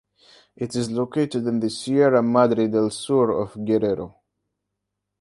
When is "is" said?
0.75-0.89